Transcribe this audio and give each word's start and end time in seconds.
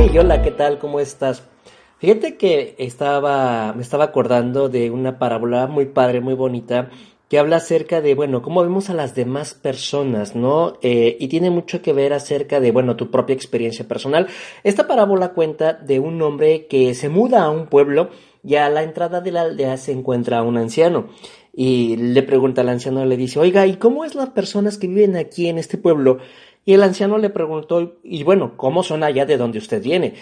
Hey, 0.00 0.16
hola, 0.16 0.42
¿qué 0.42 0.52
tal? 0.52 0.78
¿Cómo 0.78 1.00
estás? 1.00 1.42
Fíjate 1.98 2.36
que 2.36 2.76
estaba, 2.78 3.72
me 3.72 3.82
estaba 3.82 4.04
acordando 4.04 4.68
de 4.68 4.92
una 4.92 5.18
parábola 5.18 5.66
muy 5.66 5.86
padre, 5.86 6.20
muy 6.20 6.34
bonita, 6.34 6.90
que 7.28 7.36
habla 7.36 7.56
acerca 7.56 8.00
de, 8.00 8.14
bueno, 8.14 8.40
cómo 8.40 8.62
vemos 8.62 8.90
a 8.90 8.94
las 8.94 9.16
demás 9.16 9.54
personas, 9.54 10.36
¿no? 10.36 10.74
Eh, 10.82 11.16
y 11.18 11.26
tiene 11.26 11.50
mucho 11.50 11.82
que 11.82 11.92
ver 11.92 12.12
acerca 12.12 12.60
de, 12.60 12.70
bueno, 12.70 12.94
tu 12.94 13.10
propia 13.10 13.34
experiencia 13.34 13.88
personal. 13.88 14.28
Esta 14.62 14.86
parábola 14.86 15.30
cuenta 15.30 15.72
de 15.72 15.98
un 15.98 16.22
hombre 16.22 16.68
que 16.68 16.94
se 16.94 17.08
muda 17.08 17.42
a 17.42 17.50
un 17.50 17.66
pueblo 17.66 18.10
y 18.44 18.56
a 18.56 18.68
la 18.68 18.82
entrada 18.82 19.20
de 19.20 19.32
la 19.32 19.42
aldea 19.42 19.76
se 19.76 19.92
encuentra 19.92 20.42
un 20.42 20.56
anciano. 20.56 21.08
Y 21.52 21.96
le 21.96 22.22
pregunta 22.22 22.60
al 22.60 22.68
anciano, 22.68 23.04
le 23.04 23.16
dice, 23.16 23.40
oiga, 23.40 23.66
¿y 23.66 23.76
cómo 23.76 24.04
es 24.04 24.14
las 24.14 24.30
personas 24.30 24.78
que 24.78 24.86
viven 24.86 25.16
aquí 25.16 25.48
en 25.48 25.58
este 25.58 25.76
pueblo? 25.76 26.18
Y 26.64 26.74
el 26.74 26.82
anciano 26.82 27.18
le 27.18 27.30
preguntó, 27.30 27.98
y 28.04 28.22
bueno, 28.24 28.56
¿cómo 28.56 28.82
son 28.82 29.02
allá 29.02 29.26
de 29.26 29.38
donde 29.38 29.58
usted 29.58 29.82
viene? 29.82 30.14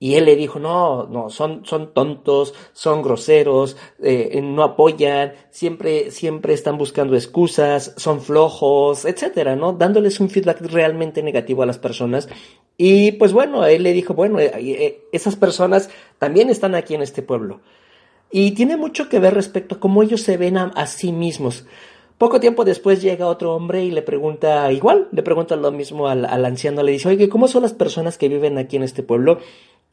Y 0.00 0.16
él 0.16 0.26
le 0.26 0.36
dijo, 0.36 0.58
no, 0.58 1.06
no, 1.06 1.30
son, 1.30 1.64
son 1.64 1.94
tontos, 1.94 2.52
son 2.72 3.00
groseros, 3.00 3.76
eh, 4.02 4.40
no 4.42 4.62
apoyan, 4.62 5.32
siempre, 5.50 6.10
siempre 6.10 6.52
están 6.52 6.76
buscando 6.76 7.14
excusas, 7.14 7.94
son 7.96 8.20
flojos, 8.20 9.06
etcétera, 9.06 9.56
¿no? 9.56 9.72
Dándoles 9.72 10.20
un 10.20 10.28
feedback 10.28 10.60
realmente 10.60 11.22
negativo 11.22 11.62
a 11.62 11.66
las 11.66 11.78
personas. 11.78 12.28
Y 12.76 13.12
pues 13.12 13.32
bueno, 13.32 13.64
él 13.66 13.82
le 13.82 13.92
dijo, 13.92 14.14
bueno, 14.14 14.40
eh, 14.40 14.50
eh, 14.56 15.04
esas 15.12 15.36
personas 15.36 15.90
también 16.18 16.50
están 16.50 16.74
aquí 16.74 16.94
en 16.94 17.02
este 17.02 17.22
pueblo. 17.22 17.60
Y 18.30 18.52
tiene 18.52 18.76
mucho 18.76 19.08
que 19.08 19.20
ver 19.20 19.34
respecto 19.34 19.76
a 19.76 19.80
cómo 19.80 20.02
ellos 20.02 20.22
se 20.22 20.36
ven 20.36 20.56
a, 20.56 20.86
sí 20.86 21.12
mismos. 21.12 21.66
Poco 22.18 22.40
tiempo 22.40 22.64
después 22.64 23.00
llega 23.02 23.26
otro 23.26 23.54
hombre 23.54 23.84
y 23.84 23.90
le 23.90 24.02
pregunta 24.02 24.70
igual, 24.72 25.08
le 25.12 25.22
pregunta 25.22 25.56
lo 25.56 25.70
mismo 25.70 26.08
al, 26.08 26.24
al 26.24 26.44
anciano, 26.44 26.82
le 26.82 26.92
dice, 26.92 27.08
oye, 27.08 27.28
¿cómo 27.28 27.48
son 27.48 27.62
las 27.62 27.74
personas 27.74 28.18
que 28.18 28.28
viven 28.28 28.58
aquí 28.58 28.76
en 28.76 28.82
este 28.82 29.02
pueblo? 29.02 29.38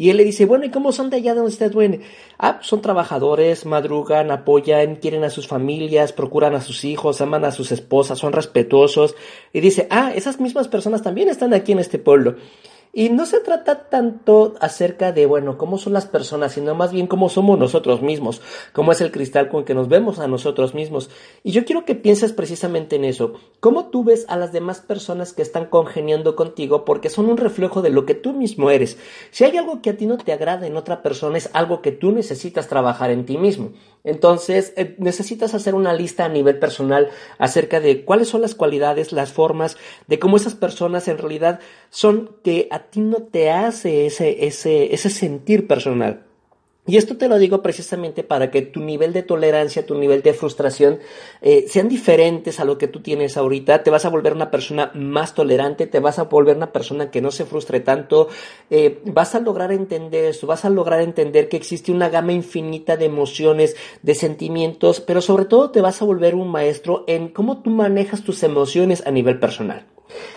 Y 0.00 0.08
él 0.08 0.16
le 0.16 0.24
dice, 0.24 0.46
bueno, 0.46 0.64
¿y 0.64 0.70
cómo 0.70 0.92
son 0.92 1.10
de 1.10 1.18
allá 1.18 1.34
donde 1.34 1.50
usted 1.50 1.74
viene? 1.74 2.00
Ah, 2.38 2.58
son 2.62 2.80
trabajadores, 2.80 3.66
madrugan, 3.66 4.30
apoyan, 4.30 4.96
quieren 4.96 5.24
a 5.24 5.28
sus 5.28 5.46
familias, 5.46 6.14
procuran 6.14 6.54
a 6.54 6.62
sus 6.62 6.86
hijos, 6.86 7.20
aman 7.20 7.44
a 7.44 7.52
sus 7.52 7.70
esposas, 7.70 8.18
son 8.18 8.32
respetuosos. 8.32 9.14
Y 9.52 9.60
dice, 9.60 9.88
ah, 9.90 10.10
esas 10.14 10.40
mismas 10.40 10.68
personas 10.68 11.02
también 11.02 11.28
están 11.28 11.52
aquí 11.52 11.72
en 11.72 11.80
este 11.80 11.98
pueblo. 11.98 12.36
Y 12.92 13.08
no 13.08 13.24
se 13.24 13.38
trata 13.38 13.88
tanto 13.88 14.54
acerca 14.60 15.12
de, 15.12 15.24
bueno, 15.24 15.56
cómo 15.56 15.78
son 15.78 15.92
las 15.92 16.06
personas, 16.06 16.52
sino 16.52 16.74
más 16.74 16.90
bien 16.90 17.06
cómo 17.06 17.28
somos 17.28 17.56
nosotros 17.56 18.02
mismos, 18.02 18.42
cómo 18.72 18.90
es 18.90 19.00
el 19.00 19.12
cristal 19.12 19.48
con 19.48 19.64
que 19.64 19.74
nos 19.74 19.88
vemos 19.88 20.18
a 20.18 20.26
nosotros 20.26 20.74
mismos. 20.74 21.08
Y 21.44 21.52
yo 21.52 21.64
quiero 21.64 21.84
que 21.84 21.94
pienses 21.94 22.32
precisamente 22.32 22.96
en 22.96 23.04
eso, 23.04 23.34
cómo 23.60 23.90
tú 23.90 24.02
ves 24.02 24.26
a 24.28 24.36
las 24.36 24.52
demás 24.52 24.80
personas 24.80 25.32
que 25.32 25.42
están 25.42 25.66
congeniando 25.66 26.34
contigo 26.34 26.84
porque 26.84 27.10
son 27.10 27.26
un 27.26 27.36
reflejo 27.36 27.80
de 27.80 27.90
lo 27.90 28.06
que 28.06 28.14
tú 28.14 28.32
mismo 28.32 28.70
eres. 28.70 28.98
Si 29.30 29.44
hay 29.44 29.56
algo 29.56 29.82
que 29.82 29.90
a 29.90 29.96
ti 29.96 30.06
no 30.06 30.18
te 30.18 30.32
agrada 30.32 30.66
en 30.66 30.76
otra 30.76 31.00
persona, 31.00 31.38
es 31.38 31.48
algo 31.52 31.82
que 31.82 31.92
tú 31.92 32.10
necesitas 32.10 32.66
trabajar 32.66 33.10
en 33.12 33.24
ti 33.24 33.38
mismo. 33.38 33.70
Entonces, 34.04 34.72
eh, 34.76 34.94
necesitas 34.98 35.54
hacer 35.54 35.74
una 35.74 35.92
lista 35.92 36.24
a 36.24 36.28
nivel 36.28 36.58
personal 36.58 37.10
acerca 37.38 37.80
de 37.80 38.04
cuáles 38.04 38.28
son 38.28 38.40
las 38.40 38.54
cualidades, 38.54 39.12
las 39.12 39.32
formas, 39.32 39.76
de 40.06 40.18
cómo 40.18 40.36
esas 40.36 40.54
personas 40.54 41.08
en 41.08 41.18
realidad 41.18 41.60
son 41.90 42.36
que 42.42 42.68
a 42.70 42.84
ti 42.84 43.00
no 43.00 43.22
te 43.22 43.50
hace 43.50 44.06
ese, 44.06 44.46
ese, 44.46 44.94
ese 44.94 45.10
sentir 45.10 45.66
personal. 45.66 46.29
Y 46.86 46.96
esto 46.96 47.16
te 47.16 47.28
lo 47.28 47.38
digo 47.38 47.62
precisamente 47.62 48.24
para 48.24 48.50
que 48.50 48.62
tu 48.62 48.80
nivel 48.80 49.12
de 49.12 49.22
tolerancia, 49.22 49.84
tu 49.84 49.96
nivel 49.96 50.22
de 50.22 50.32
frustración 50.32 50.98
eh, 51.42 51.66
sean 51.68 51.88
diferentes 51.88 52.58
a 52.58 52.64
lo 52.64 52.78
que 52.78 52.88
tú 52.88 53.00
tienes 53.00 53.36
ahorita. 53.36 53.82
Te 53.82 53.90
vas 53.90 54.06
a 54.06 54.08
volver 54.08 54.32
una 54.32 54.50
persona 54.50 54.90
más 54.94 55.34
tolerante, 55.34 55.86
te 55.86 56.00
vas 56.00 56.18
a 56.18 56.24
volver 56.24 56.56
una 56.56 56.72
persona 56.72 57.10
que 57.10 57.20
no 57.20 57.30
se 57.30 57.44
frustre 57.44 57.80
tanto. 57.80 58.28
Eh, 58.70 59.00
vas 59.04 59.34
a 59.34 59.40
lograr 59.40 59.72
entender 59.72 60.24
eso, 60.24 60.46
vas 60.46 60.64
a 60.64 60.70
lograr 60.70 61.02
entender 61.02 61.48
que 61.50 61.58
existe 61.58 61.92
una 61.92 62.08
gama 62.08 62.32
infinita 62.32 62.96
de 62.96 63.04
emociones, 63.04 63.76
de 64.02 64.14
sentimientos, 64.14 65.00
pero 65.00 65.20
sobre 65.20 65.44
todo 65.44 65.70
te 65.70 65.82
vas 65.82 66.00
a 66.00 66.06
volver 66.06 66.34
un 66.34 66.50
maestro 66.50 67.04
en 67.06 67.28
cómo 67.28 67.62
tú 67.62 67.70
manejas 67.70 68.24
tus 68.24 68.42
emociones 68.42 69.06
a 69.06 69.10
nivel 69.10 69.38
personal. 69.38 69.84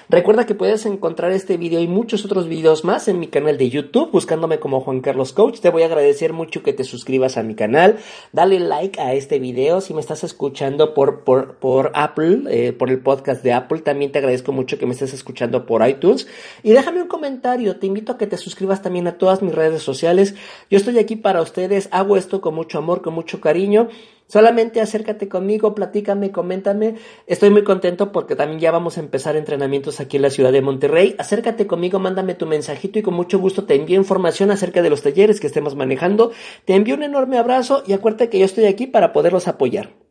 Recuerda 0.09 0.45
que 0.45 0.55
puedes 0.55 0.85
encontrar 0.85 1.31
este 1.31 1.57
video 1.57 1.79
y 1.79 1.87
muchos 1.87 2.25
otros 2.25 2.47
videos 2.47 2.83
más 2.83 3.07
en 3.07 3.19
mi 3.19 3.27
canal 3.27 3.57
de 3.57 3.69
YouTube 3.69 4.11
buscándome 4.11 4.59
como 4.59 4.81
Juan 4.81 5.01
Carlos 5.01 5.33
Coach. 5.33 5.59
Te 5.59 5.69
voy 5.69 5.83
a 5.83 5.85
agradecer 5.85 6.33
mucho 6.33 6.61
que 6.61 6.73
te 6.73 6.83
suscribas 6.83 7.37
a 7.37 7.43
mi 7.43 7.55
canal. 7.55 7.97
Dale 8.31 8.59
like 8.59 8.99
a 8.99 9.13
este 9.13 9.39
video 9.39 9.81
si 9.81 9.93
me 9.93 10.01
estás 10.01 10.23
escuchando 10.23 10.93
por, 10.93 11.23
por, 11.23 11.91
Apple, 11.95 12.43
eh, 12.49 12.73
por 12.73 12.89
el 12.89 12.99
podcast 12.99 13.43
de 13.43 13.53
Apple. 13.53 13.79
También 13.79 14.11
te 14.11 14.19
agradezco 14.19 14.51
mucho 14.51 14.77
que 14.77 14.85
me 14.85 14.93
estés 14.93 15.13
escuchando 15.13 15.65
por 15.65 15.87
iTunes. 15.87 16.27
Y 16.61 16.71
déjame 16.71 17.01
un 17.01 17.07
comentario. 17.07 17.77
Te 17.77 17.87
invito 17.87 18.11
a 18.11 18.17
que 18.17 18.27
te 18.27 18.37
suscribas 18.37 18.81
también 18.81 19.07
a 19.07 19.17
todas 19.17 19.41
mis 19.41 19.55
redes 19.55 19.81
sociales. 19.81 20.35
Yo 20.69 20.77
estoy 20.77 20.99
aquí 20.99 21.15
para 21.15 21.41
ustedes. 21.41 21.89
Hago 21.91 22.17
esto 22.17 22.41
con 22.41 22.55
mucho 22.55 22.77
amor, 22.77 23.01
con 23.01 23.13
mucho 23.13 23.41
cariño. 23.41 23.89
Solamente 24.27 24.81
acércate 24.81 25.27
conmigo, 25.27 25.75
platícame, 25.75 26.31
coméntame. 26.31 26.95
Estoy 27.27 27.49
muy 27.49 27.63
contento 27.63 28.11
porque 28.11 28.35
también 28.35 28.59
ya 28.59 28.71
vamos 28.71 28.97
a 28.97 29.01
empezar 29.01 29.35
entrenamientos 29.35 29.99
aquí 29.99 30.17
en 30.17 30.23
la 30.23 30.29
ciudad 30.29 30.51
de 30.51 30.61
Monterrey. 30.61 31.15
Acércate 31.17 31.67
conmigo, 31.67 31.99
mándame 31.99 32.33
tu 32.33 32.45
mensajito 32.45 32.99
y 32.99 33.03
con 33.03 33.13
mucho 33.13 33.39
gusto 33.39 33.65
te 33.65 33.75
envío 33.75 33.97
información 33.97 34.51
acerca 34.51 34.81
de 34.81 34.89
los 34.89 35.01
talleres 35.01 35.39
que 35.39 35.47
estemos 35.47 35.75
manejando. 35.75 36.31
Te 36.65 36.75
envío 36.75 36.95
un 36.95 37.03
enorme 37.03 37.37
abrazo 37.37 37.83
y 37.85 37.93
acuérdate 37.93 38.29
que 38.29 38.39
yo 38.39 38.45
estoy 38.45 38.65
aquí 38.65 38.87
para 38.87 39.13
poderlos 39.13 39.47
apoyar. 39.47 40.02